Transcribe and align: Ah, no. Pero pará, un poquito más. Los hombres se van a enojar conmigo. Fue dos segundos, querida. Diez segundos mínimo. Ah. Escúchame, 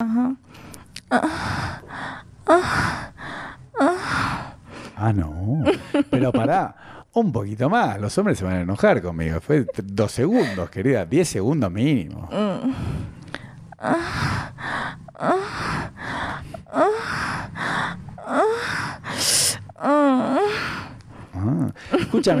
Ah, 0.00 0.36
no. 5.12 5.64
Pero 6.10 6.30
pará, 6.32 6.76
un 7.12 7.32
poquito 7.32 7.68
más. 7.68 8.00
Los 8.00 8.16
hombres 8.18 8.38
se 8.38 8.44
van 8.44 8.54
a 8.54 8.60
enojar 8.60 9.02
conmigo. 9.02 9.40
Fue 9.40 9.66
dos 9.82 10.12
segundos, 10.12 10.70
querida. 10.70 11.04
Diez 11.04 11.28
segundos 11.28 11.72
mínimo. 11.72 12.28
Ah. 13.78 13.98
Escúchame, 21.92 22.36